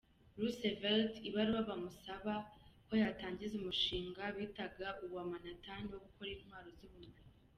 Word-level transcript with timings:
Roosevelt 0.39 1.13
ibaruwa 1.27 1.61
bamusaba 1.69 2.33
ko 2.87 2.93
yatangiza 3.03 3.53
umushinga 3.57 4.21
bitaga 4.37 4.87
uwa 5.05 5.21
Manhattan 5.29 5.83
wo 5.91 5.99
gukora 6.05 6.29
intwaro 6.37 6.69
z’ubumara. 6.77 7.21